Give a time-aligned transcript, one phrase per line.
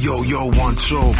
[0.00, 1.12] Yo, yo, one, two.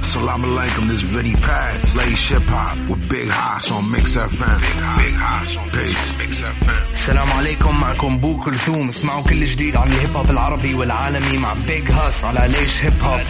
[0.00, 4.58] Salam alaikum, this Viddy Pads, Ladies Hip Hop with Big Hoss on Mix FM.
[4.98, 5.56] Big Hoss.
[5.56, 6.04] On Peace.
[6.18, 6.92] Mix FM.
[6.92, 8.88] السلام عليكم معكم بو كلثوم.
[8.88, 13.20] اسمعوا كل جديد عن الهيب هوب العربي والعالمي مع بيج هاس على ليش هيب هوب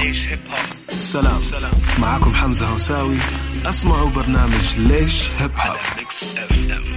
[0.89, 1.41] سلام.
[1.99, 3.17] معكم حمزة هوساوي.
[3.67, 5.79] أسمعوا برنامج ليش هيب هوب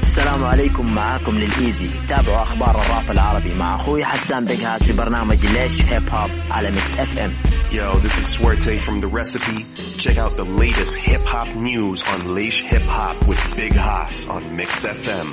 [0.02, 1.88] السلام عليكم معاكم للإيزي.
[2.10, 6.72] تابعوا أخبار الراب العربي مع أخوي حسان بيج هاس في برنامج ليش هيب هوب على
[6.72, 7.34] ميكس اف ام
[7.71, 9.65] Yo, this is Suerte from The Recipe.
[9.99, 14.55] Check out the latest hip hop news on Leish Hip Hop with Big Haas on
[14.57, 15.27] Mix FM.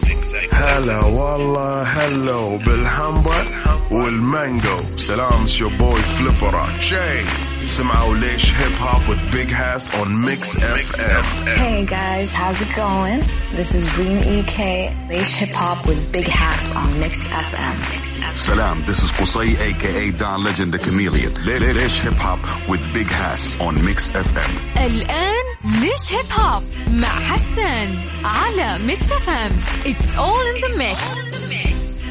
[0.52, 3.46] هلا والله هلو بالحمرا
[3.92, 7.26] والمانجو سلام your boy Flipper Jay
[7.66, 13.22] سمعوا ليش هيب هوب with Big Hass on Mix FM Hey guys, how's it going?
[13.56, 18.15] This is Reem EK, Leish Hip Hop with Big Hass on Mix FM.
[18.35, 21.33] Salam, this is Qusay aka Don Legend the Chameleon.
[21.35, 24.51] Lesh Hip Hop with Big Hass on Mix FM.
[24.77, 29.51] الآن ليش هيب هوب مع حسان على اف ام
[29.85, 30.99] It's all in the mix.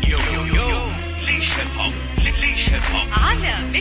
[0.09, 0.87] يو يو يو
[1.25, 1.93] ليش هيب هوب
[2.41, 3.73] ليش هيب هوب على ام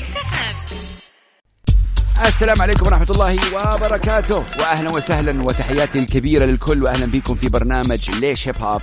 [2.27, 3.37] السلام عليكم ورحمة الله
[3.75, 4.45] وبركاته.
[4.59, 8.83] وأهلا وسهلا وتحياتي الكبيرة للكل وأهلا بكم في برنامج ليش هيب هوب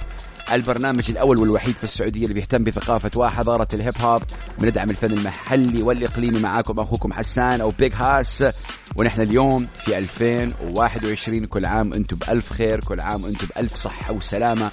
[0.56, 4.22] البرنامج الأول والوحيد في السعودية اللي بيهتم بثقافة وحضارة الهيب هوب
[4.60, 8.44] بندعم الفن المحلي والإقليمي معاكم أخوكم حسان أو بيج هاس
[8.96, 14.72] ونحن اليوم في 2021 كل عام أنتم بألف خير كل عام أنتم بألف صحة وسلامة.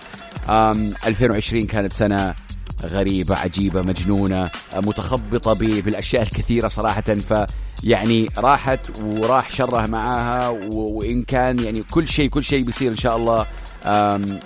[0.48, 2.34] أم 2020 كانت سنة
[2.82, 7.02] غريبة عجيبة مجنونة متخبطة بالأشياء الكثيرة صراحة.
[7.02, 13.16] فيعني راحت وراح شرها معاها وإن كان يعني كل شيء كل شيء بيصير إن شاء
[13.16, 13.46] الله.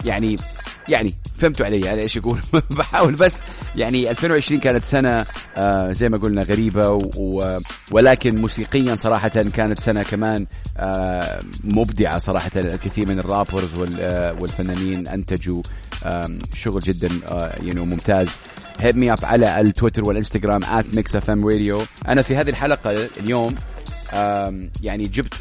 [0.05, 0.37] يعني
[0.89, 2.41] يعني فهمتوا علي أنا إيش أقول
[2.79, 3.41] بحاول بس
[3.77, 7.59] يعني 2020 كانت سنة آه زي ما قلنا غريبة و و
[7.93, 10.47] ولكن موسيقيا صراحة كانت سنة كمان
[10.77, 15.63] آه مبدعة صراحة الكثير من ال rappers وال آه والفنانين أنتجوا
[16.55, 18.41] شغل جدا آه يعني ممتاز.
[18.79, 21.87] hit me up على التويتر والإنستغرام @mixfmradio.
[22.09, 22.91] أنا في هذه الحلقة
[23.21, 23.55] اليوم
[24.83, 25.35] يعني جبت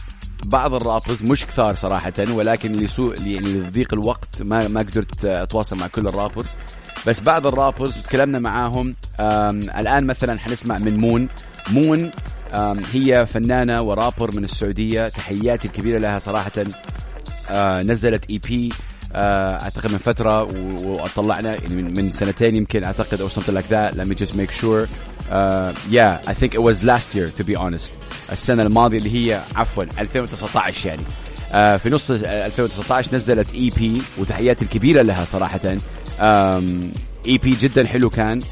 [0.45, 5.77] بعض ال rappers مش كثار صراحة ولكن لسوء يعني لضيق الوقت ما ما قدرت أتواصل
[5.77, 6.49] مع كل ال rappers
[7.07, 8.95] بس بعض ال rappers تكلمنا معاهم
[9.79, 11.27] الآن مثلا حنسمع من مون.
[11.71, 12.11] مون
[12.91, 16.51] هي فنانة ورابر من السعودية تحياتي الكبيرة لها صراحة.
[17.49, 20.43] آه نزلت EP آه أعتقد من فترة
[20.85, 23.95] وطلعنا يعني من, من سنتين يمكن أعتقد أو something like that.
[23.95, 24.87] Let me just make sure.
[25.31, 27.91] uh, yeah I think it was last year to be honest.
[28.31, 31.01] السنة الماضية اللي هي عفوا 2019 يعني.
[31.51, 35.77] آه في نص 2019 نزلت EP وتحياتي الكبيرة لها صراحة.
[37.27, 38.39] EP جدا حلو كان.
[38.39, 38.45] آه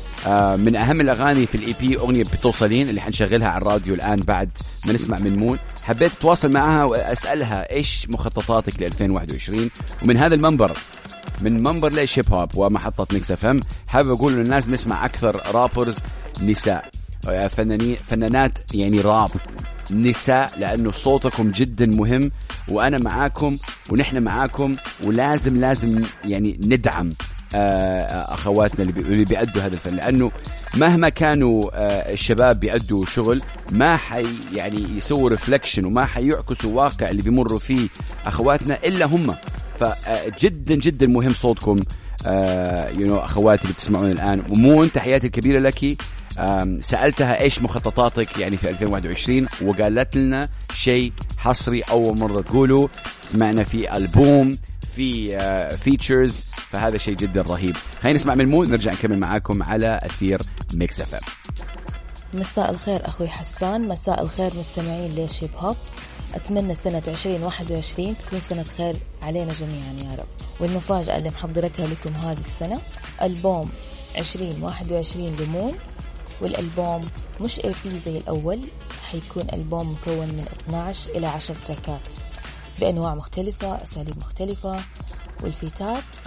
[0.57, 4.49] من أهم الأغاني في ال EP أغنية بتوصلين اللي حنشغلها على الراديو الآن بعد
[4.85, 5.59] ما نسمع من مون.
[5.83, 9.69] حبيت أتواصل معها وأسألها إيش مخططاتك ل 2021
[10.03, 10.77] ومن هذا المنبر
[11.41, 15.97] من منبر ليش Hip Hop ومحطة Mix FM حابب أقول للناس نسمع أكثر rappers
[16.41, 16.89] نساء.
[17.27, 19.29] آه، فنانين فنانات يعني راب
[19.91, 22.31] نساء لأنه صوتكم جدا مهم
[22.69, 23.57] وأنا معاكم
[23.89, 24.75] ونحن معاكم
[25.05, 27.38] ولازم لازم يعني ندعم آه،
[28.33, 29.95] أخواتنا اللي بي- اللي بيأدوا هذا الفن.
[29.95, 30.31] لأنه
[30.77, 37.21] مهما كانوا آه، الشباب بيأدوا شغل ما حي يعني يسووا reflection وما حيعكسوا واقع اللي
[37.21, 37.87] بيمروا فيه
[38.25, 39.35] أخواتنا إلا هم.
[39.79, 41.75] فجدا جدا مهم صوتكم
[42.99, 44.43] you know أخواتي اللي بتسمعون الآن.
[44.49, 45.97] ومون تحياتي الكبيرة لك.
[46.81, 52.89] سألتها إيش مخططاتك يعني في 2021 وقالت لنا شيء حصري أول مرة تقوله.
[53.25, 54.51] سمعنا في ألبوم
[54.95, 55.37] في
[55.77, 57.75] features فهذا شيء جدا رهيب.
[58.01, 60.41] خلينا نسمع من مون نرجع نكمل معاكم على أثير
[60.73, 61.15] Mix F
[62.33, 65.75] مساء الخير أخوي حسان مساء الخير مستمعين ليش Hip Hop
[66.35, 70.27] أتمنى سنة 2021 تكون سنة خير علينا جميعا يا رب.
[70.59, 72.79] والمفاجأة اللي محضرتها لكم هذه السنة
[73.21, 73.69] ألبوم
[74.17, 75.73] 2021 لمون
[76.41, 77.01] والألبوم
[77.41, 78.59] مش EP زي الأول
[79.11, 82.01] حيكون ألبوم مكون من 12 إلى 10 تراكات.
[82.81, 84.79] بأنواع مختلفة أساليب مختلفة
[85.43, 86.17] والفيتات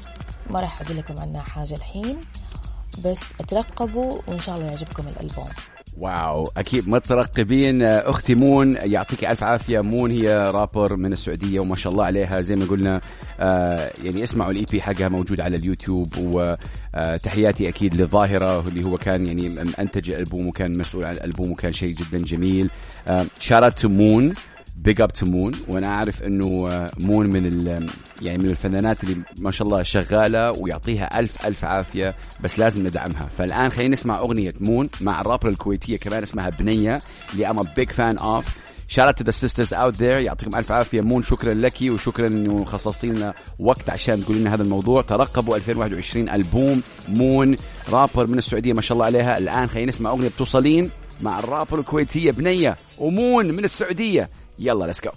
[0.51, 2.21] ما راح أقول لكم عنها حاجة الحين
[3.05, 5.49] بس اترقبوا وإن شاء الله يعجبكم الألبوم.
[5.99, 7.83] wow أكيد مترقبين.
[7.83, 9.81] أختي مون يعطيك ألف عافية.
[9.81, 12.41] مون هي رابر من السعودية وما شاء الله عليها.
[12.41, 13.01] زي ما قلنا
[13.41, 19.27] آه يعني اسمعوا ال EP حقها موجود على اليوتيوب وتحياتي أكيد للظاهره اللي هو كان
[19.27, 22.71] يعني انتج الألبوم وكان مسؤول عن الألبوم وكان شيء جدا جميل.
[23.39, 24.35] shout out to مون
[24.77, 27.91] big up to مون وأنا عارف إنه آه، مون من ال
[28.23, 33.27] يعني من الفنانات اللي ما شاء الله شغالة ويعطيها ألف ألف عافية بس لازم ندعمها.
[33.27, 36.99] فالآن خلينا نسمع أغنية مون مع الرابر الكويتية كمان اسمها بنيه
[37.33, 38.47] اللي I'm big fan of
[39.01, 40.03] out to the sisters out there.
[40.03, 44.63] يعطيكم ألف عافية مون شكرا لك وشكرا إنه خصصتي لنا وقت عشان تقولي لنا هذا
[44.63, 45.03] الموضوع.
[45.03, 47.57] ترقبوا 2021 ألبوم مون
[47.89, 49.39] رابر من السعودية ما شاء الله عليها.
[49.39, 50.91] الآن خلينا نسمع أغنية بتوصلين
[51.23, 54.31] مع الرابر الكويتية بنيه ومون من السعودية.
[54.59, 55.11] يلا let's go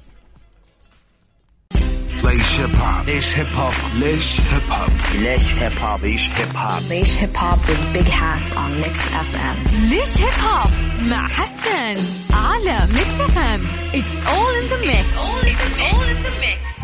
[2.24, 6.82] ليش هيب هوب ليش هيب هوب ليش هيب هوب ليش هيب هوب ليش هيب هوب
[6.90, 9.58] Leish Hip Hop with Big Hass on Mix FM.
[9.90, 10.72] ليش Hip Hop
[11.02, 12.04] مع حسن
[12.34, 16.75] على Mix FM it's all in the mix all in the mix.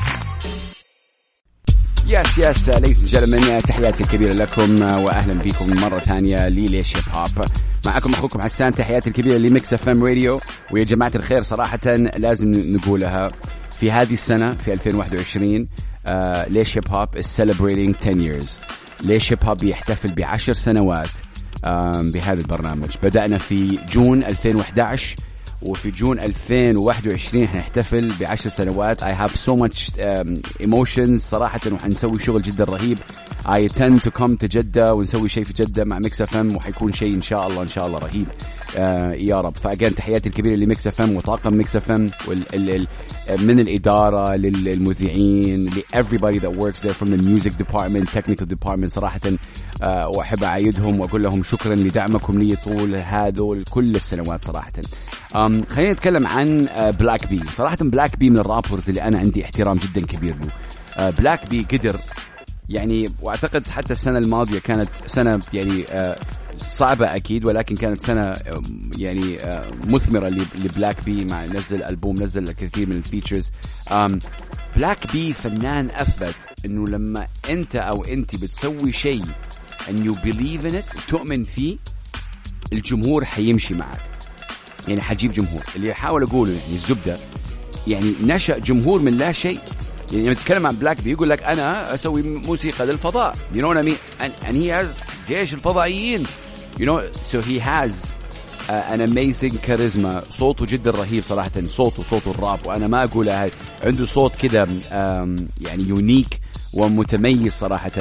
[2.12, 7.45] yes yes ladies and gentlemen تحياتي الكبيرة لكم واهلا بكم مرة ثانية لليش Hip Hop
[7.86, 10.42] معكم أخوكم حسان تحياتي الكبيرة ل Mix FM راديو.
[10.72, 11.80] ويا جماعة الخير صراحة
[12.18, 13.28] لازم نقولها
[13.80, 15.68] في هذه السنة في 2021
[16.06, 18.48] آه ليش Hip Hop is celebrating 10 years.
[19.06, 21.10] ليش Hip Hop يحتفل بعشر سنوات
[21.66, 22.90] آم، بهذا البرنامج.
[23.04, 25.16] بدأنا في June 2011
[25.62, 29.04] وفي June 2021 حنحتفل بعشر سنوات.
[29.04, 33.00] I have so much um, emotions صراحة وحنسوي شغل جدا رهيب.
[33.46, 37.13] I intend to come to جدة ونسوي شيء في جدة مع Mix FM وحيكون شيء
[37.16, 38.28] إن شاء الله إن شاء الله رهيب.
[38.78, 39.58] آه يا رب.
[39.57, 42.12] ف again تحياتي الكبيرة ل Mix FM وطاقم Mix FM
[43.40, 49.19] من الإدارة للمذيعين ل everybody that works there from the music department technical department صراحة.
[49.84, 54.72] آه وأحب أعايدهم وأقول لهم شكرا لدعمكم لي طول هذول كل السنوات صراحة.
[55.36, 56.68] أم خلينا نتكلم عن
[57.00, 61.09] Black B صراحة Black B من ال rappers اللي أنا عندي احترام جدا كبير له.
[61.10, 62.00] Black B قدر
[62.69, 66.15] يعني وأعتقد حتى السنة الماضية كانت سنة يعني آه،
[66.56, 68.62] صعبة أكيد ولكن كانت سنة آه،
[68.98, 73.51] يعني آه، مثمرة ل- ل Black B مع نزل ألبوم نزل الكثير من ال features.
[74.75, 79.24] Black B فنان أثبت إنه لما أنت أو أنت بتسوي شيء
[79.88, 81.77] and you believe in it وتؤمن فيه
[82.74, 84.11] الجمهور حيمشي معك.
[84.88, 85.63] يعني حجيب جمهور.
[85.75, 87.18] اللي احاول أقوله يعني الزبدة
[87.88, 89.60] يعني نشأ جمهور من لا شيء.
[90.12, 93.36] يعني لما عن بلاك بي يقول لك أنا أسوي موسيقى للفضاء.
[93.54, 93.98] I mean?
[94.19, 94.86] And, and he has
[95.30, 96.25] جيش الفضائيين.
[96.80, 97.01] Know
[97.31, 98.16] so he has
[98.68, 100.24] uh, an amazing charisma.
[100.30, 101.51] صوته جدا رهيب صراحة.
[101.68, 102.68] صوته صوت الراب.
[102.68, 103.50] وأنا ما أقولها
[103.83, 104.68] عنده صوت كذا
[105.62, 106.39] يعني unique
[106.73, 107.91] ومتميز صراحة.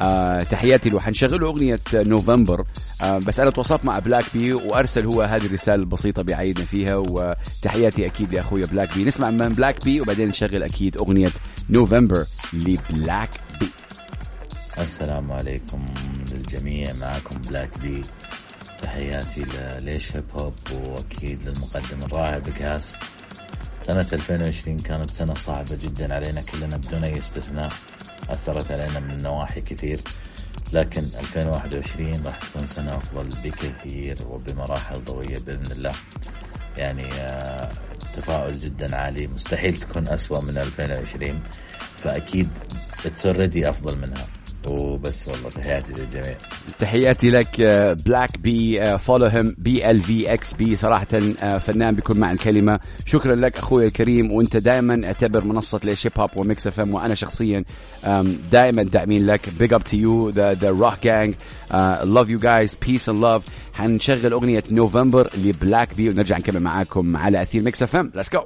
[0.00, 2.64] آه تحياتي له حنشغل له أغنية نوفمبر.
[3.02, 8.06] آه بس أنا تواصلت مع Black B وأرسل هو هذه الرسالة البسيطة بيعايدنا فيها وتحياتي
[8.06, 11.30] أكيد يا Black B نسمع من Black B وبعدين نشغل أكيد أغنية
[11.70, 13.30] نوفمبر ل Black
[13.60, 13.68] B
[14.78, 15.86] السلام عليكم
[16.32, 16.92] للجميع.
[16.92, 18.02] معكم Black B
[18.82, 22.96] تحياتي لليش Hip Hop وأكيد للمقدم الرائع Big Hass.
[23.82, 27.72] سنة 2020 كانت سنة صعبة جدا علينا كلنا بدون أي استثناء
[28.30, 30.00] أثرت علينا من نواحي كثير.
[30.72, 35.92] لكن 2021 راح تكون سنة أفضل بكثير وبمراحل ضوئية بإذن الله.
[36.76, 37.70] يعني آه،
[38.16, 41.42] تفاؤل جدا عالي مستحيل تكون أسوأ من 2020
[41.96, 42.58] فأكيد
[43.06, 44.41] it's already أفضل منها.
[44.68, 46.38] وبس والله تحياتي للجميع.
[46.78, 47.60] تحياتي لك
[48.06, 51.06] بلاك بي فولو هيم بي ال في إكس بي صراحة
[51.42, 52.80] آه، فنان بكل معنى الكلمة.
[53.06, 57.14] شكرا لك أخوي الكريم وأنت دائما اعتبر منصة ليش هيب هوب و Mix FM وأنا
[57.14, 57.64] شخصيا
[58.52, 59.48] دائما داعمين لك.
[59.58, 61.34] big up to you the the rock gang
[62.04, 63.42] love you guys peace and love
[63.74, 68.40] حنشغل أغنية نوفمبر ل Black B ونرجع نكمل معاكم على أثير Mix FM let's go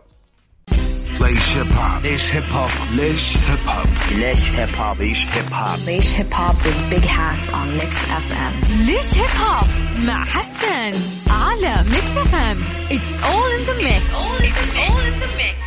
[1.21, 5.77] ليش هيب هوب ليش هيب هوب ليش هيب هوب ليش هيب هوب ليش هيب هوب
[5.87, 8.71] Leish Hip Hop with Big Hass on Mix FM.
[8.87, 9.67] ليش هيب هوب
[9.99, 10.93] مع حسن
[11.31, 15.66] على Mix FM it's all in the mix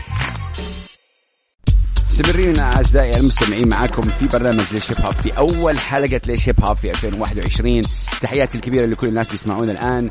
[2.20, 6.78] مستمرين أعزائي المستمعين معاكم في برنامج ليش هيب هوب في أول حلقة ليش هيب هوب
[6.78, 7.82] في 2021
[8.22, 10.10] تحياتي الكبيرة لكل الناس اللي يسمعونا الآن.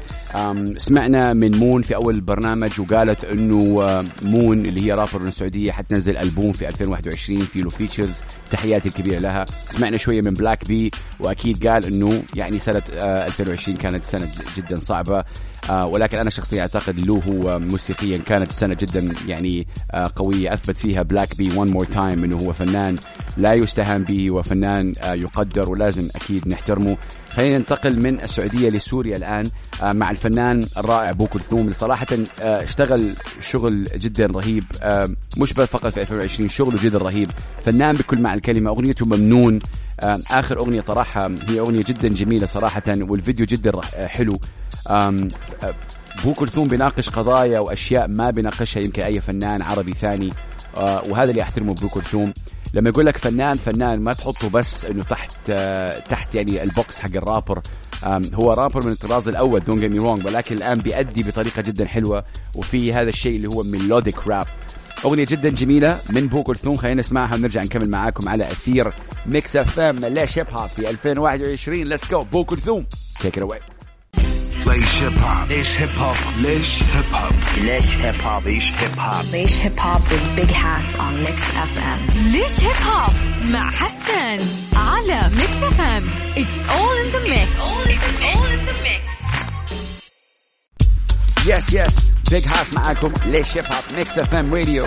[0.79, 3.59] سمعنا من مون في أول البرنامج وقالت إنه
[4.23, 9.21] مون اللي هي رابر من السعودية حتنزل ألبوم في 2021 في له features تحياتي الكبيرة
[9.21, 9.45] لها.
[9.71, 14.77] سمعنا شوية من Black B وأكيد قال إنه يعني سنة آه، 2020 كانت سنة جدا
[14.81, 15.25] صعبة.
[15.71, 21.03] ولكن أنا شخصيا أعتقد له هو موسيقيا كانت سنة جدا يعني آه، قوية أثبت فيها
[21.03, 22.97] Black B one more time إنه هو فنان
[23.37, 26.97] لا يستهان به وفنان آه، يقدر ولازم أكيد نحترمه.
[27.31, 29.45] خلينا ننتقل من السعودية لسوريا الآن
[29.83, 32.07] آه، مع الفنان الرائع بو كلثوم اللي صراحة
[32.41, 37.29] آه، اشتغل شغل جدا رهيب آه، مش فقط في 2020 شغله جدا رهيب.
[37.65, 39.59] فنان بكل معنى الكلمة أغنيته ممنون
[40.31, 44.39] آخر أغنية طرحها هي أغنية جدا جميلة صراحة والفيديو جدا آه، حلو.
[44.89, 45.17] آه،
[46.25, 50.31] بو كلثوم بيناقش قضايا وأشياء ما بيناقشها يمكن أي فنان عربي ثاني
[50.79, 52.33] وهذا اللي احترمه بو كلثوم
[52.75, 56.99] لما يقول لك فنان فنان ما تحطه بس إنه تحت آه، تحت يعني ال box
[56.99, 57.61] حق الرابر.
[58.35, 62.25] هو رابر من الطراز الأول don't get me wrong ولكن الآن بيأدي بطريقة جدا حلوة
[62.55, 64.47] وفي هذا الشيء اللي هو melodic rap
[65.05, 68.93] أغنية جدا جميلة من بو كلثوم خلينا نسمعها ونرجع نكمل معاكم على أثير
[69.27, 72.87] Mix FM ليش هيب في 2021 let's go بو كلثوم
[73.21, 73.61] take it away
[74.69, 79.25] ليش هيب هوب ليش هيب هوب ليش هيب هوب ليش هيب هوب ليش هيب هوب
[79.25, 82.17] Leish Hip Hop with Big Hass on Mix FM.
[82.33, 83.13] ليش هيب هوب
[83.45, 84.47] مع حسن
[84.77, 89.09] على Mix FM it's all in the mix all in the mix.
[91.47, 93.13] yes yes Big Hass معاكم.
[93.27, 94.87] ليش هيب هوب Mix FM Radio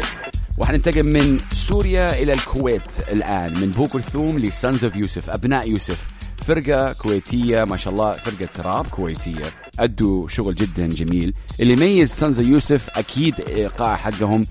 [0.58, 3.60] وحننتقل من سوريا إلى الكويت الآن.
[3.62, 5.98] من بو كلثوم ل Sons of Yusuf أبناء يوسف.
[6.46, 9.46] فرقة كويتية ما شاء الله فرقة راب كويتية.
[9.80, 11.34] أدوا شغل جدا جميل.
[11.60, 14.42] اللي يميز Sons of Yusuf أكيد إيقاع حقهم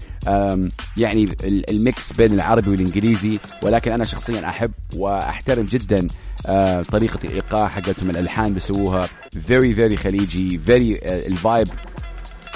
[0.97, 3.39] يعني ال- ال mix بين العربي والإنجليزي.
[3.63, 6.07] ولكن أنا شخصيا أحب وأحترم جدا
[6.47, 8.11] آه، طريقة الإيقاع حقتهم.
[8.11, 9.07] الألحان بيسووها
[9.37, 11.69] very very خليجي very آه، ال vibe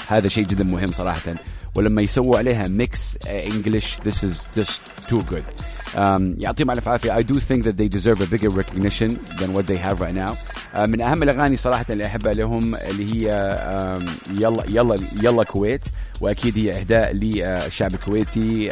[0.08, 1.34] هذا شيء جدا مهم صراحة.
[1.76, 5.73] ولما يسووا عليها mix English this is just too good.
[5.94, 7.12] Um, يعطيهم ألف عافية.
[7.12, 9.08] I do think that they deserve a bigger recognition
[9.38, 10.36] than what they have right now.
[10.74, 15.84] Uh, من أهم الأغاني صراحة اللي أحبها لهم اللي هي um, يلا يلا يلا كويت.
[16.20, 18.68] وأكيد هي إهداء للشعب الكويتي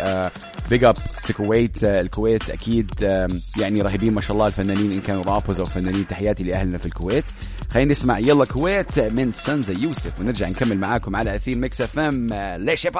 [0.71, 0.95] big up
[1.27, 5.67] to Kuwait الكويت أكيد um, يعني رهيبين ما شاء الله الفنانين إن كانوا rappers أو
[5.67, 6.07] فنانين.
[6.07, 7.25] تحياتي لأهلنا في الكويت.
[7.71, 10.21] خلينا نسمع يلا كويت من Sons of Yusuf.
[10.21, 12.27] ونرجع نكمل معاكم على أثير Mix FM.
[12.59, 12.97] ليش هيب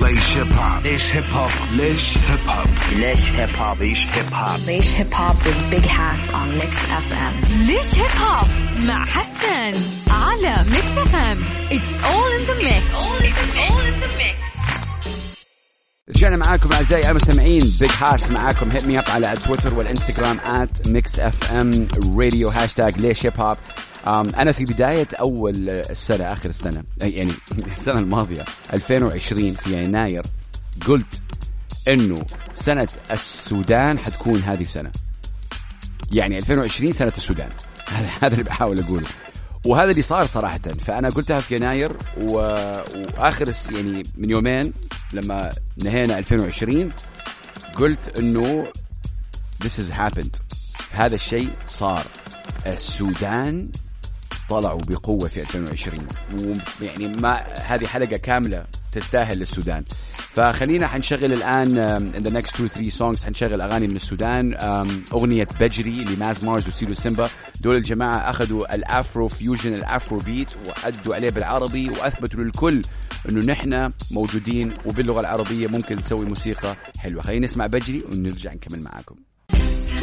[0.00, 4.58] ليش هيب هوب ليش هيب هوب ليش هيب هوب ليش هيب هوب ليش هيب هوب
[4.66, 6.76] Leish Hip Hop with Big Hass on Mix
[7.06, 7.34] FM.
[7.66, 8.46] ليش هيب هوب
[8.78, 9.80] مع حسن
[10.10, 13.89] على Mix FM it's all in the mix all in the mix.
[16.16, 17.60] رجعنا معاكم أعزائي المستمعين.
[17.80, 18.70] Big Hass معاكم.
[18.70, 23.56] hit me up على التويتر والانستغرام at Mix FM Radio hashtag ليش هيب هوب
[24.06, 27.32] أنا في بداية أول السنة آخر السنة يعني
[27.76, 30.22] السنة الماضية 2020 في يناير
[30.86, 31.20] قلت
[31.88, 32.22] إنه
[32.56, 34.90] سنة السودان حتكون هذه السنة.
[36.12, 37.50] يعني 2020 سنة السودان.
[37.88, 39.06] هذا هذا اللي بحاول أقوله.
[39.66, 40.58] وهذا اللي صار صراحة.
[40.58, 42.32] فأنا قلتها في يناير و...
[42.34, 44.72] وآخر الس- يعني من يومين
[45.12, 45.50] لما
[45.84, 46.92] نهينا 2020
[47.74, 48.64] قلت إنه
[49.64, 50.38] this has happened.
[50.92, 52.06] هذا الشيء صار.
[52.66, 53.68] السودان
[54.48, 56.06] طلعوا بقوة في 2020
[56.80, 59.84] ويعني ما هذه حلقة كاملة تستاهل للسودان.
[60.30, 64.54] فخلينا حنشغل um, in the next two three songs حنشغل أغاني من السودان.
[65.12, 67.30] أغنية بجري لماز مارز وسيلو سيمبا.
[67.60, 72.82] دول الجماعة أخذوا ال Afro fusion ال Afrobeat وأدوا عليه بالعربي وأثبتوا للكل
[73.28, 77.22] إنه نحن موجودين وباللغة العربية ممكن نسوي موسيقى حلوة.
[77.22, 79.16] خلينا نسمع بجري ونرجع نكمل معاكم.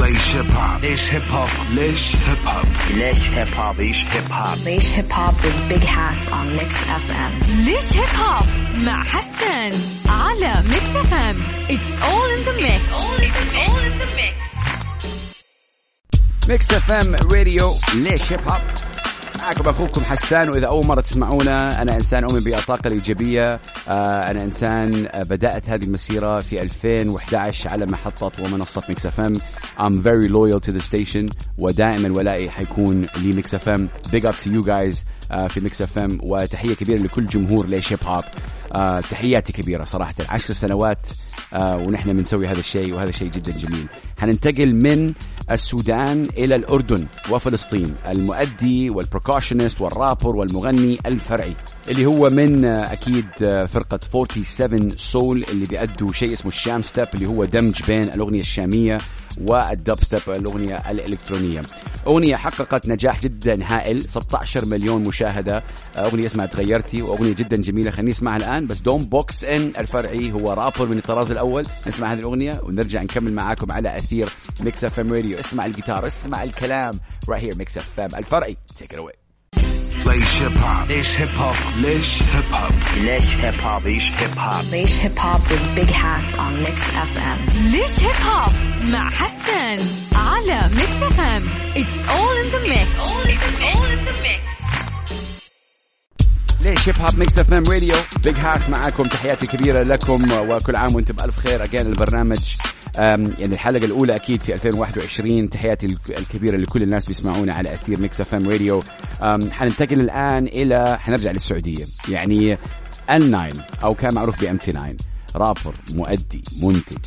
[0.08, 4.58] ليش هيب هوب ليش هيب هوب ليش هيب هوب ليش هيب هوب ليش هيب هوب
[4.58, 7.50] Leish Hip Hop with Big Hass on Mix FM.
[7.66, 8.46] ليش هيب هوب
[8.78, 9.72] مع حسن
[10.10, 14.38] على Mix FM it's all in the mix all in the mix.
[16.50, 18.62] Mix FM Radio ليش هيب هوب
[19.48, 23.60] معكم أخوكم حسان وإذا أول مرة تسمعونا أنا إنسان أؤمن بالطاقه الإيجابية.
[23.88, 29.34] آه أنا إنسان آه بدأت هذه المسيرة في 2011 على محطة ومنصة Mix FM.
[29.80, 33.90] I'm very loyal to the station ودائما ولائي حيكون ل Mix FM.
[34.08, 34.98] Up to you guys
[35.32, 38.24] آه في Mix FM وتحية كبيرة لكل جمهور ليش هيب هوب
[38.76, 40.14] آه تحياتي كبيرة صراحة.
[40.30, 41.08] عشر سنوات
[41.56, 43.88] ونحن بنسوي هذا الشيء وهذا شيء جدا جميل.
[44.18, 45.14] حننتقل من
[45.52, 51.56] السودان إلى الأردن وفلسطين المؤدي وال percussionist وال rapper والمغني الفرعي
[51.88, 57.28] اللي هو من آه، أكيد آه، فرقة 47Soul اللي بيأدوا شيء اسمه الشام step اللي
[57.28, 58.98] هو دمج بين الأغنية الشامية
[59.42, 61.62] والدب ستيب الأغنية الإلكترونية.
[62.08, 65.64] أغنية حققت نجاح جدا هائل 16 مليون مشاهدة.
[65.96, 67.92] أغنية اسمها تغيرتي وأغنية جدا جميلة.
[67.92, 71.66] خليني نسمعها الآن بس don't box in الفرعي هو رابر من الطراز الأول.
[71.88, 74.30] نسمع هذه الأغنية ونرجع نكمل معاكم على أثير
[74.62, 76.94] Mix FM راديو اسمع الجيتار اسمع الكلام.
[77.32, 79.27] Right here Mix FM الفرعي take it away.
[80.08, 84.64] ليش هيب هوب ليش هيب هوب ليش هيب هوب ليش هيب هوب ليش هيب هوب
[84.72, 87.40] Leish Hip Hop with Big Hass on Mix FM.
[87.72, 88.52] ليش هيب هوب
[88.84, 89.86] مع حسن
[90.16, 94.47] على Mix FM it's all in the mix all in the mix.
[96.62, 99.04] ليش هيب هوب Mix FM راديو Big Hass معاكم.
[99.04, 100.32] تحياتي كبيرة لكم.
[100.50, 101.64] وكل عام وأنتم بألف خير.
[101.64, 102.56] again البرنامج
[102.98, 108.22] يعني الحلقة الأولى أكيد في 2021 تحياتي الك- الكبيرة لكل الناس بيسمعونا على أثير Mix
[108.22, 108.80] FM راديو
[109.52, 111.86] حننتقل الآن إلى حنرجع للسعودية.
[112.10, 112.58] يعني
[113.10, 113.50] ال 9
[113.84, 117.06] أو كان معروف ب MT9 rapper مؤدي منتج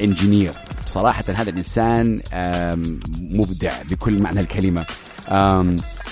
[0.00, 0.50] engineer
[0.86, 2.20] صراحة هذا الإنسان
[3.20, 4.86] مبدع بكل معنى الكلمة.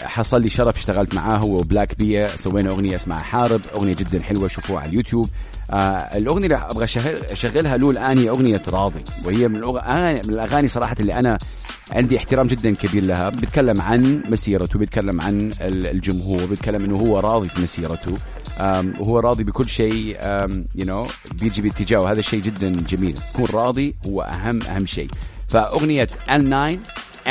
[0.02, 4.48] حصل لي شرف اشتغلت معاه هو وبلاك بيا سوينا أغنية اسمها حارب أغنية جدا حلوة
[4.48, 5.28] شوفوها على اليوتيوب.
[5.70, 5.76] آه
[6.16, 10.96] الأغنية اللي أبغى أشغل- أشغلها له الآن هي أغنية راضي وهي من, من الأغاني صراحة
[11.00, 11.38] اللي أنا
[11.90, 13.28] عندي احترام جدا كبير لها.
[13.28, 18.14] بيتكلم عن مسيرته بيتكلم عن ال- الجمهور بيتكلم إنه هو راضي في مسيرته.
[19.00, 20.16] وهو راضي بكل شيء
[20.74, 21.06] you know
[21.40, 22.12] بيجي باتجاهه.
[22.12, 23.14] هذا شيء جدا جميل.
[23.32, 25.08] تكون راضي هو اهم أهم شيء.
[25.48, 26.78] فأغنية ال 9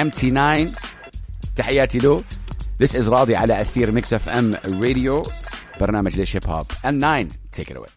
[0.02, 0.68] MT9
[1.56, 2.24] تحياتي له.
[2.84, 5.24] This is راضي على أثير Mix FM راديو
[5.80, 7.90] برنامج ليش هيب هوب ال 9 take it away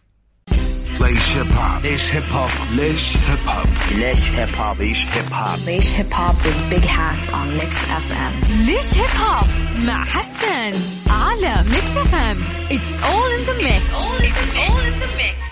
[1.01, 5.57] ليش هيب هوب ليش هيب هوب ليش هيب هوب ليش هيب هوب Leish Hip Hop.
[5.67, 8.33] Leish Hip Hop with Big Hass on Mix FM.
[8.65, 9.47] ليش هيب هوب
[9.77, 15.44] مع حسن على Mix FM it's all in the mix all in the mix.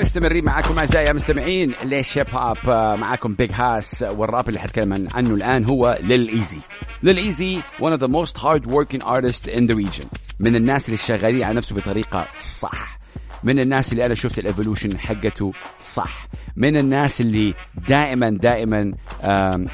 [0.00, 1.74] مستمرين معاكم أعزائي المستمعين.
[1.84, 2.56] ليش هيب هوب
[3.00, 6.58] معاكم Big Hass والراب اللي حتكلم عن- عنه الآن هو Lil Eazy
[7.02, 10.06] Lil Eazy one of the most hard working artists in the region.
[10.40, 12.98] من الناس اللي شغالين على نفسه بطريقة صح.
[13.44, 16.28] من الناس اللي أنا شفت ال evolution حقته صح.
[16.56, 17.54] من الناس اللي
[17.88, 18.92] دائما دائما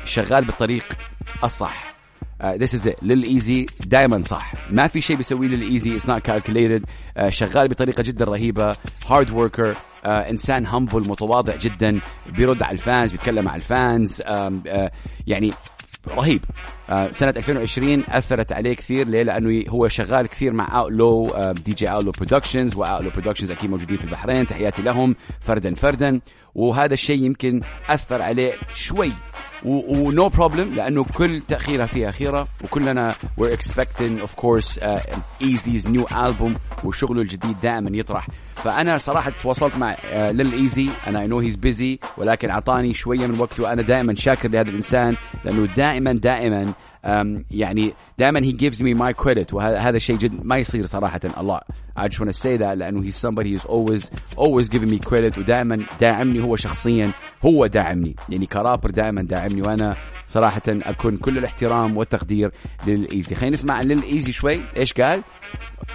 [0.04, 0.84] شغال بالطريق
[1.44, 1.91] الصح.
[2.44, 4.52] this is Lil Eazy دائما صح.
[4.70, 6.84] ما في شيء بيسويه Lil Eazy it's not calculated
[7.28, 8.76] شغال بطريقة جدا رهيبة.
[9.06, 9.74] hard worker
[10.06, 12.00] إنسان humble متواضع جدا.
[12.36, 14.22] بيرد على ال fans بيتكلم مع ال fans.
[14.26, 14.90] آم، آه،
[15.26, 15.52] يعني
[16.08, 16.44] رهيب.
[16.90, 19.08] آه، سنة 2020 أثرت عليه كثير.
[19.08, 23.96] ليه؟ لأنه هو شغال كثير مع Outlaw DJ Outlaw Productions و Outlaw Productions أكيد موجودين
[23.96, 24.46] في البحرين.
[24.46, 25.16] تحياتي لهم.
[25.40, 26.20] فردا فردا.
[26.54, 29.12] وهذا الشيء يمكن أثر عليه شوي.
[29.64, 33.56] و no problem لأنه كل تأخيرة فيها خيره وكلنا we're
[34.22, 35.00] of course uh,
[35.40, 38.28] Eazy's new album وشغله الجديد دائما يطرح.
[38.54, 43.40] فأنا صراحة تواصلت مع لل ايزي أنا I know he's busy ولكن أعطاني شوية من
[43.40, 46.72] وقته وأنا دائما شاكر لهذا الإنسان لأنه دائما دائما
[47.50, 49.52] يعني دائما he gives me my credit.
[49.52, 51.20] وهذا هذا شيء جد ما يصير صراحة.
[51.24, 51.64] a lot
[51.96, 55.38] I just want to say that لأنه he's somebody who's always always giving me credit.
[55.38, 57.12] ودائما داعمني هو شخصيا.
[57.44, 58.16] هو داعمني.
[58.28, 59.62] يعني كرابر دائما داعمني.
[59.62, 59.96] وأنا
[60.28, 62.50] صراحة أكون كل الاحترام والتقدير
[62.86, 63.34] للإيزي.
[63.34, 64.60] خلينا نسمع عن للإيزي شوي.
[64.76, 65.22] إيش قال؟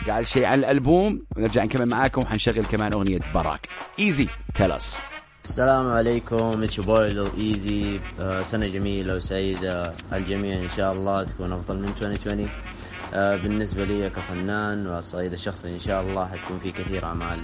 [0.10, 1.22] قال شيء عن الألبوم.
[1.38, 2.22] ونرجع نكمل معاكم.
[2.22, 3.68] وحنشغل كمان أغنية براك.
[4.00, 4.28] إيزي
[4.60, 5.02] us.
[5.48, 6.64] السلام عليكم.
[6.64, 8.00] اتش بوي لو ايزي
[8.42, 12.50] سنة جميلة وسعيدة الجميع إن شاء الله تكون أفضل من 2020
[13.14, 17.40] آه، بالنسبة لي كفنان وعلى الصعيد الشخصي إن شاء الله حتكون في كثير أعمال.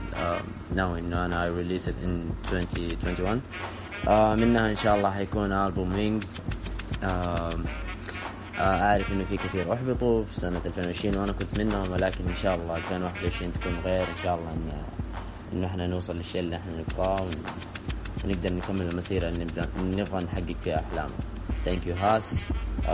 [0.75, 3.41] ناوي انه أنا ريليس ان 2021
[4.07, 6.41] آه، منها إن شاء الله حيكون ألبوم وينجز
[8.59, 12.77] أعرف إنه في كثير احبطوا في سنة 2020 وأنا كنت منهم ولكن إن شاء الله
[12.77, 14.83] 2021 تكون غير إن شاء الله إن
[15.53, 17.29] إنه إحنا نوصل للشيء اللي إحنا نبغاه ون-
[18.25, 19.45] ونقدر نكمل المسيرة اللي
[19.83, 21.15] نبغى نحقق فيها أحلامنا.
[21.65, 22.45] Thank you هاس.
[22.83, 22.85] Uh,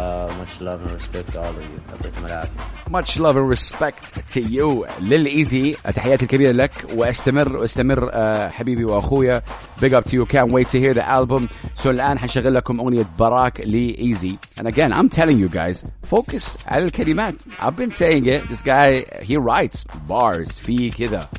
[0.42, 1.80] much love and respect to all of you.
[1.92, 2.52] يعطيكم العافية.
[2.92, 4.86] much love and respect to you.
[5.02, 6.72] للإيزي تحياتي الكبيرة لك.
[6.96, 9.42] واستمر واستمر آه، حبيبي وأخويا.
[9.82, 10.26] Big up to you.
[10.26, 11.50] Can't wait to hear the album.
[11.84, 16.58] So الآن حنشغل لكم أغنية براك ل Eazy and again I'm telling you guys focus
[16.68, 17.36] على الكلمات.
[17.60, 18.50] I've been saying it.
[18.50, 20.62] This guy he writes bars.
[20.62, 21.30] في كذا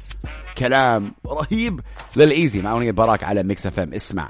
[0.59, 1.81] كلام رهيب.
[2.17, 4.29] Lil Eazy مع أغنية براك على Mix FM اسمع.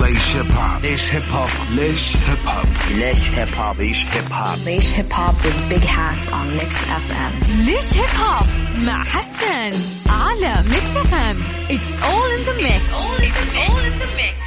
[0.00, 4.58] ليش هيب هوب ليش هيب هوب ليش هيب هوب ليش هيب هوب Leish Hip Hop.
[4.66, 7.32] Leish Hip Hop with Big Hass on Mix FM.
[7.66, 8.46] ليش هيب هوب
[8.76, 9.72] مع حسن
[10.10, 14.43] على Mix FM it's all in the mix all in the mix.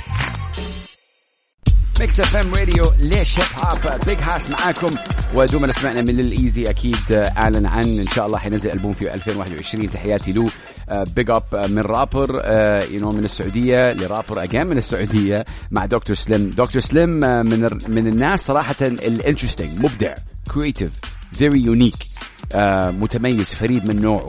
[1.99, 4.95] Mix FM راديو ليش هيب هوب Big Hass معاكم.
[5.33, 9.13] ودوما سمعنا من Lil Eazy أكيد آه، أعلن عن إن شاء الله حينزل ألبوم في
[9.13, 10.49] 2021 تحياتي له
[11.15, 12.29] big up من rapper
[12.91, 17.41] you know من السعودية ل rapper again من السعودية مع دكتور سليم دكتور سليم آه،
[17.41, 20.15] من من الناس صراحة ال interesting مبدع
[20.53, 20.91] creative
[21.33, 22.36] very unique آه،
[22.91, 24.27] متميز فريد من نوعه.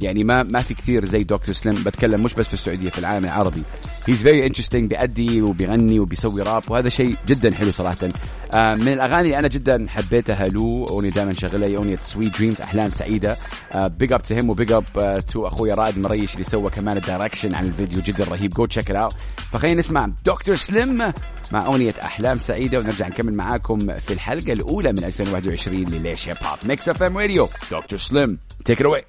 [0.00, 3.24] يعني ما ما في كثير زي دكتور سليم بتكلم مش بس في السعودية في العالم
[3.24, 3.62] العربي.
[4.06, 8.08] he's very interesting بيأدي وبيغني وبيسوي راب وهذا شيء جدا حلو صراحة.
[8.52, 12.60] آه، من الأغاني اللي أنا جدا حبيتها له أغنية دائما شغلها هي أغنية Sweet Dreams
[12.60, 13.36] أحلام سعيدة.
[13.74, 14.84] big up to him و big up
[15.26, 18.50] to اخويا رائد مريش اللي سوى كمان ال direction عن الفيديو جدا رهيب.
[18.50, 19.14] go check out
[19.52, 21.12] فخلينا نسمع دكتور سليم
[21.52, 26.58] مع أغنية أحلام سعيدة ونرجع نكمل معاكم في الحلقة الأولى من 2021 لليش هيب هوب
[26.64, 29.04] ميكس اف ام راديو دكتور سليم take it away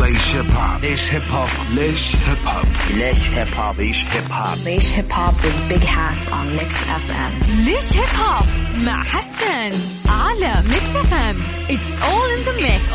[0.00, 4.54] ليش هيب هوب ليش هيب هوب ليش هيب هوب ليش هيب هوب ليش هيب هوب
[4.64, 7.32] Leish Hip Hop with Big Hass on Mix FM.
[7.66, 8.44] ليش هيب هوب
[8.76, 12.92] مع حسن على ميكس اف ام it's all in the mix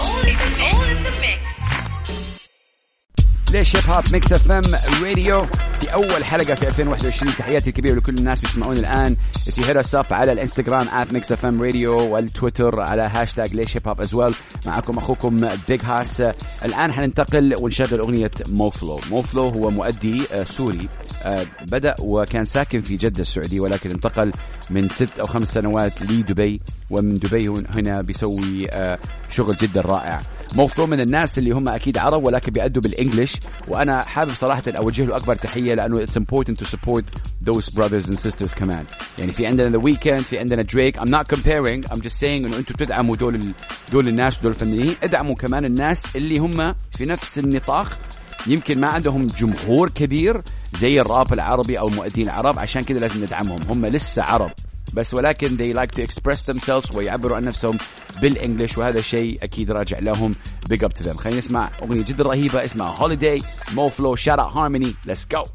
[3.59, 4.61] ليش هيب هوب ميكس اف ام
[5.03, 5.45] راديو
[5.81, 9.15] في أول حلقة في 2021 تحياتي الكبيره لكل الناس بيسمعون الآن.
[9.55, 13.77] في hit us up على الإنستغرام at ميكس اف ام راديو والتويتر على هاشتاج ليش
[13.77, 16.21] هيب هوب as well معكم أخوكم بيج هاس
[16.65, 20.89] الآن حننتقل ونشغل أغنية موفلو موفلو هو مؤدي آه، sorry
[21.23, 24.31] آه، بدأ وكان ساكن في جدة السعودية ولكن انتقل
[24.69, 26.61] من ست أو خمس سنوات لدبي.
[26.89, 30.21] ومن دبي هنا بيسوي آه، شغل جدا رائع.
[30.55, 33.33] موفلو من الناس اللي هم أكيد عرب ولكن بيأدوا بال English
[33.67, 37.03] وأنا حابب صراحة أوجه له أكبر تحية لأنه it's important to support
[37.49, 38.85] those brothers and sisters كمان.
[39.19, 42.57] يعني في عندنا The Weeknd في عندنا دريك I'm not comparing I'm just saying إنه
[42.57, 43.53] أنتم تدعموا دول ال-
[43.91, 44.95] دول الناس ودول الفنانين.
[45.03, 47.99] ادعموا كمان الناس اللي هم في نفس النطاق.
[48.47, 50.41] يمكن ما عندهم جمهور كبير
[50.77, 53.59] زي الراب العربي أو المؤدين العرب عشان كذا لازم ندعمهم.
[53.69, 54.51] هم لسه عرب.
[54.93, 57.77] بس ولكن they like to express themselves ويعبروا عن نفسهم
[58.21, 60.35] بال English وهذا شيء أكيد راجع لهم
[60.73, 61.17] big up to them.
[61.17, 65.49] خلينا نسمع أغنية جدا رهيبة اسمها holiday مو فلو shout out harmony let's go.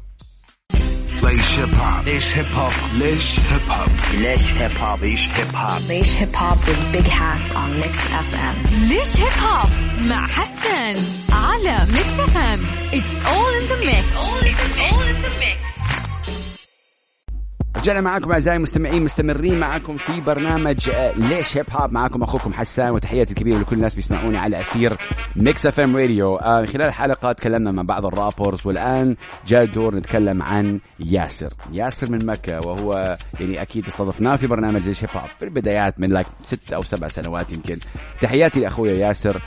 [1.23, 5.79] ليش هيب هوب ليش هيب هوب ليش هيب هوب ليش هيب هوب ليش هيب هوب
[5.89, 8.55] Leish Hip Hop with Big Hass on Mix FM.
[8.89, 9.69] ليش هيب هوب
[9.99, 15.64] مع حسن على ميكس اف ام it's all in the mix
[17.85, 22.91] رجعنا معاكم أعزائي المستمعين مستمرين معاكم في برنامج آه، ليش هيب هوب معاكم أخوكم حسان
[22.91, 24.97] وتحياتي الكبيرة لكل الناس بيسمعوني على أثير
[25.35, 29.15] ميكس اف ام راديو خلال الحلقة تكلمنا مع بعض ال rappers والآن
[29.47, 31.53] جاء الدور نتكلم عن ياسر.
[31.73, 36.09] ياسر من مكة وهو يعني أكيد استضفناه في برنامج ليش هيب هوب في البدايات من
[36.09, 37.79] like ست أو سبع سنوات يمكن.
[38.21, 39.41] تحياتي لأخويا ياسر.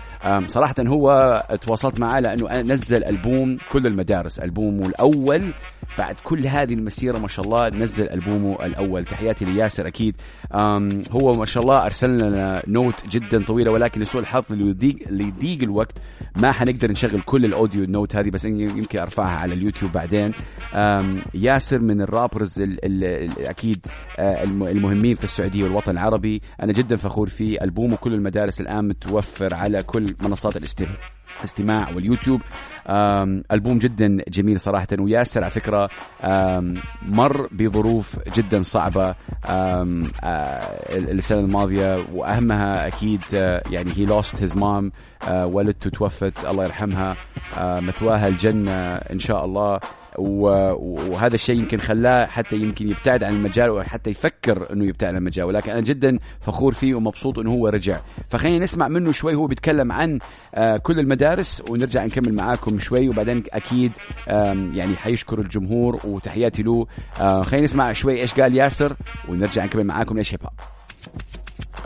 [0.47, 5.53] صراحة هو تواصلت معاه لأنه نزل ألبوم كل المدارس ألبومه الأول.
[5.99, 9.05] بعد كل هذه المسيرة ما شاء الله نزل ألبومه الأول.
[9.05, 10.17] تحياتي لياسر أكيد.
[11.13, 15.99] هو ما شاء الله أرسل لنا note جدا طويلة ولكن لسوء الحظ لضيق لضيق الوقت.
[16.37, 20.33] ما حنقدر نشغل كل ال audio note هذه بس يمكن أرفعها على اليوتيوب بعدين.
[21.35, 23.87] ياسر من ال rappers ال ال ال أكيد
[24.19, 26.43] الم- المهمين في السعودية والوطن العربي.
[26.63, 27.97] أنا جدا فخور فيه ألبومه.
[27.97, 30.97] كل المدارس الآن متوفر على كل منصات الاستماع
[31.45, 32.41] استماع واليوتيوب
[33.53, 35.89] ألبوم جدا جميل صراحة وياسر على فكرة
[37.03, 39.15] مر بظروف جدا صعبة.
[40.91, 43.23] السنة الماضية وأهمها أكيد
[43.71, 44.91] يعني lost his mom
[45.29, 47.17] آه، والدته توفت الله يرحمها.
[47.61, 49.81] مثواها الجنة إن شاء الله.
[50.19, 55.17] وهذا الشيء يمكن خلاه حتى يمكن يبتعد عن المجال أو حتى يفكر إنه يبتعد عن
[55.17, 55.45] المجال.
[55.45, 58.01] ولكن أنا جدا فخور فيه ومبسوط إنه هو رجع.
[58.29, 59.35] فخلينا نسمع منه شوي.
[59.35, 60.19] هو بيتكلم عن
[60.55, 63.09] آه، كل المدارس ونرجع نكمل معاكم شوي.
[63.09, 63.93] وبعدين أكيد
[64.75, 66.87] يعني حيشكر الجمهور وتحياتي له.
[67.21, 68.97] آه، خلينا نسمع شوي إيش قال ياسر
[69.29, 70.41] ونرجع نكمل معاكم ليش هيب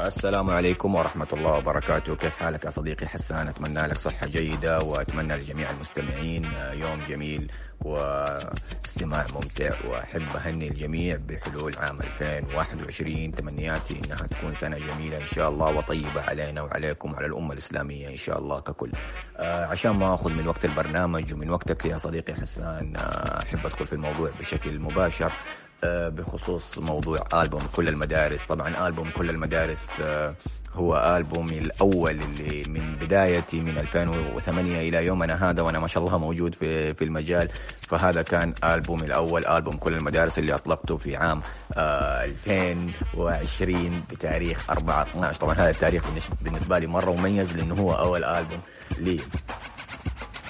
[0.01, 2.17] السلام عليكم ورحمة الله وبركاته.
[2.17, 7.51] كيف حالك يا صديقي حسان؟ أتمنى لك صحة جيدة وأتمنى لجميع المستمعين يوم جميل.
[7.85, 15.49] واستماع ممتع وأحب أهني الجميع بحلول عام 2021 تمنياتي إنها تكون سنة جميلة إن شاء
[15.49, 18.91] الله وطيبة علينا وعليكم وعلى الأمة الإسلامية إن شاء الله ككل.
[19.37, 23.87] آه، عشان ما أخذ من وقت البرنامج ومن وقتك يا صديقي حسان آه، أحب أدخل
[23.87, 25.33] في الموضوع بشكل مباشر
[25.85, 28.47] آه، بخصوص موضوع ألبوم كل المدارس.
[28.47, 30.35] طبعا ألبوم كل المدارس آه،
[30.75, 36.19] هو ألبومي الأول اللي من بدايتي من 2008 إلى يومنا هذا وأنا ما شاء الله
[36.19, 37.49] موجود في في المجال.
[37.89, 41.41] فهذا كان ألبومي الأول ألبوم كل المدارس اللي أطلقته في عام
[41.77, 46.05] آه 2020 بتاريخ 4 12 طبعا هذا التاريخ
[46.43, 48.61] بالنسبة لي مرة مميز لأنه هو أول ألبوم
[48.99, 49.21] لي.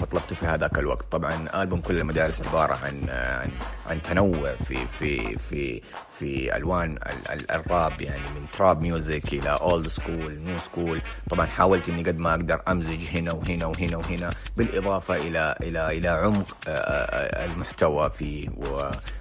[0.03, 1.05] اطلقته في هذاك الوقت.
[1.11, 3.49] طبعا ألبوم كل المدارس عبارة عن عن,
[3.87, 5.81] عن تنوع في في في
[6.19, 11.01] في ألوان ال- ال- الراب يعني من trap music إلى old school new school.
[11.29, 16.07] طبعا حاولت إني قد ما أقدر أمزج هنا وهنا وهنا وهنا بالإضافة إلى إلى إلى
[16.07, 18.49] عمق آه، آه، المحتوى فيه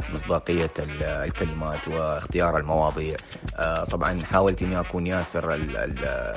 [0.08, 3.16] ومصداقيه ال- الكلمات واختيار المواضيع.
[3.56, 6.32] آه، طبعا حاولت إني أكون ياسر ال- ال-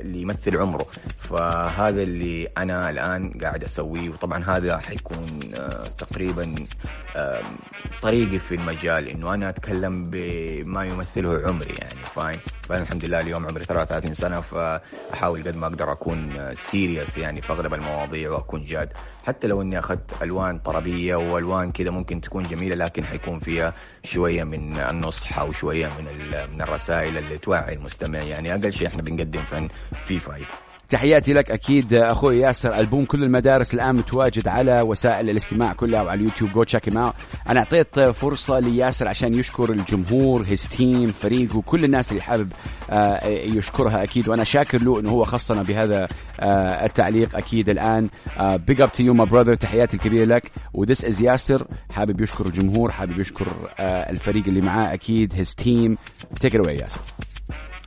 [0.00, 0.86] اللي يمثل عمره.
[1.18, 4.10] فهذا اللي أنا الآن قاعد أسويه.
[4.10, 6.54] وطبعا هذا حيكون آه، تقريبا
[8.02, 13.46] طريقي في المجال إنه أنا أتكلم بما يمثله عمري يعني fine فأنا الحمد لله اليوم
[13.46, 18.92] عمري 33 سنة فأحاول قد ما أقدر أكون serious يعني في أغلب المواضيع وأكون جاد.
[19.26, 24.44] حتى لو إني أخذت ألوان طربية وألوان كذا ممكن تكون جميلة لكن حيكون فيها شوية
[24.44, 26.04] من النصح أو شوية من
[26.54, 28.54] من الرسائل اللي توعي المستمع يعني.
[28.54, 29.68] أقل شيء إحنا بنقدم فن
[30.04, 30.71] في فايدة.
[30.92, 32.78] تحياتي لك أكيد أخوي ياسر.
[32.78, 36.52] ألبوم كل المدارس الآن متواجد على وسائل الاستماع كلها وعلى اليوتيوب.
[36.52, 37.14] go check out.
[37.48, 42.52] أنا أعطيت فرصة لياسر عشان يشكر الجمهور his team فريقه كل الناس اللي حابب
[42.90, 44.28] آه، يشكرها أكيد.
[44.28, 46.08] وأنا شاكر له إنه هو خصنا بهذا
[46.40, 48.08] آه، التعليق أكيد الآن.
[48.40, 50.50] big up to you my brother تحياتي الكبيرة لك.
[50.74, 51.66] و this is ياسر.
[51.90, 55.98] حابب يشكر الجمهور حابب يشكر آه، الفريق اللي معاه أكيد هيز تيم
[56.40, 57.00] تيك ياسر.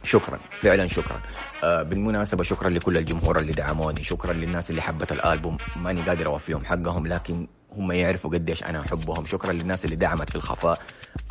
[0.05, 1.21] شكرا فعلا شكرا.
[1.63, 5.57] آه بالمناسبة شكرا لكل الجمهور اللي دعموني شكرا للناس اللي حبت الألبوم.
[5.75, 9.25] ماني قادر أوفيهم حقهم لكن هم يعرفوا قديش أنا أحبهم.
[9.25, 10.79] شكرا للناس اللي دعمت في الخفاء.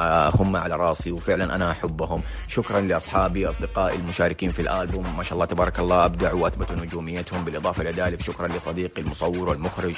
[0.01, 2.23] آه هم على راسي وفعلا أنا أحبهم.
[2.49, 5.17] شكرا لأصحابي أصدقائي المشاركين في الألبوم.
[5.17, 9.95] ما شاء الله تبارك الله أبدعوا وأثبتوا نجوميتهم بالإضافة لذلك شكرا لصديقي المصور والمخرج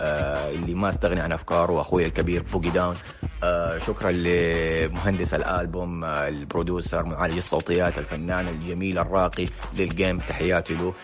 [0.00, 2.96] آه اللي ما استغني عن أفكاره واخوي الكبير بوجي داون.
[3.44, 9.46] آه شكرا لمهندس الألبوم ال producer معالج الصوتيات الفنان الجميل الراقي
[9.78, 10.18] للجيم.
[10.18, 10.94] تحياتي له.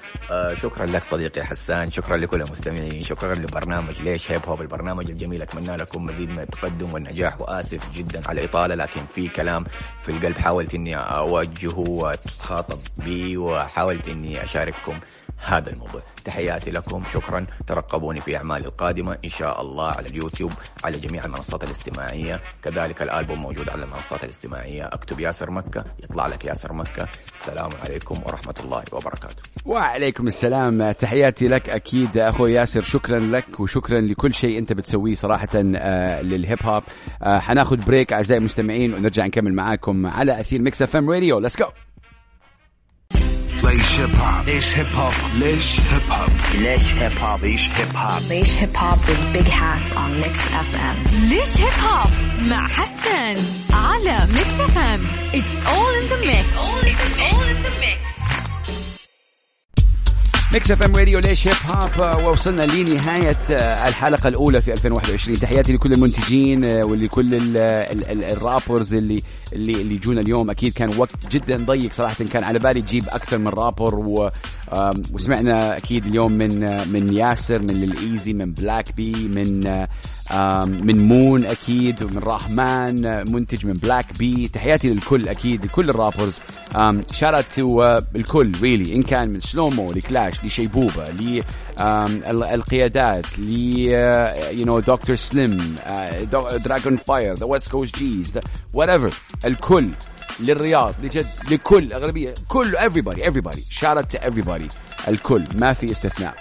[0.55, 1.91] شكرا لك صديقي حسان.
[1.91, 3.05] شكرا لكل المستمعين.
[3.05, 4.86] شكرا لبرنامج ليش هيب هوب البرنامج.
[4.87, 9.65] البرنامج الجميل أتمنى لكم مزيد من التقدم والنجاح وآسف جدا على الإطالة لكن في كلام
[10.03, 15.01] في القلب حاولت إني أوجهه وأتخاطب به وحاولت إني أشارككم
[15.45, 16.03] هذا الموضوع.
[16.25, 17.47] تحياتي لكم شكرا.
[17.67, 19.19] ترقبوني في أعمالي القادمة.
[19.25, 20.53] إن شاء الله على اليوتيوب
[20.85, 26.45] على جميع المنصات الاجتماعية كذلك الألبوم موجود على المنصات الاجتماعية أكتب ياسر مكة يطلع لك
[26.45, 27.09] ياسر مكة.
[27.41, 29.43] السلام عليكم ورحمة الله وبركاته.
[29.65, 30.93] وعليكم السلام.
[30.93, 32.83] تحياتي لك أكيد أخوي ياسر.
[32.83, 36.83] شكرا لك وشكرا لكل شيء أنت بتسويه صراحة آه، للهيب هوب.
[37.23, 41.39] آه، حناخد break أعزائي المستمعين ونرجع نكمل معاكم على أثير ميكس أف إم راديو.
[41.39, 41.67] let's go
[43.67, 48.23] ليش هيب هوب ليش هيب هوب ليش هيب هوب ليش هيب هوب ليش هيب هوب
[48.29, 53.37] ليش هيب هوب with Big Hass on Mix FM ليش هيب هوب مع حسن
[53.75, 58.16] على ميكس اف ام it's all in the mix all in the mix.
[60.57, 65.73] ميكس اف ام راديو ليش هيب هوب ووصلنا لنهاية آه، الحلقة الأولى في 2021 تحياتي
[65.73, 70.51] لكل المنتجين آه، ولكل ال- ال- ال- ال rappers اللي اللي اللي جونا اليوم.
[70.51, 72.25] أكيد كان وقت جدا ضيق صراحة.
[72.25, 73.95] كان على بالي تجيب أكثر من رابر
[75.13, 79.61] وسمعنا أكيد اليوم من من ياسر من الايزي من بلاك بي من
[80.87, 83.03] من مون أكيد ومن رحمن
[83.33, 86.39] منتج من بلاك بي تحياتي للكل أكيد لكل ال rappers
[87.13, 87.83] shout out to
[88.17, 91.05] الكل really إن كان من سلومو لكلاش لشيبوبه
[92.31, 93.49] للقيادات ل
[94.59, 95.75] you know دكتور سليم
[96.65, 98.33] Dragon Fire the West Coast Gs
[98.75, 99.91] whatever الكل.
[100.41, 103.61] للرياض لجد لكل أغلبية كل everybody everybody
[104.17, 104.75] to everybody
[105.09, 106.35] الكل ما في استثناء.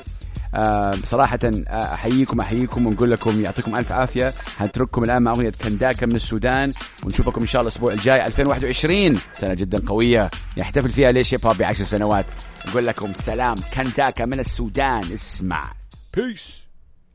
[0.55, 4.33] آه صراحة أحييكم أحييكم ونقول لكم يعطيكم ألف عافية.
[4.57, 9.53] هنترككم الآن مع أغنية كنداكا من السودان ونشوفكم إن شاء الله الأسبوع الجاي 2021 سنة
[9.53, 12.25] جدا قوية يحتفل فيها ليش Hip Hop بعشر سنوات.
[12.67, 15.03] نقول لكم سلام كنداكا من السودان.
[15.13, 15.71] اسمع.
[16.17, 16.64] بيس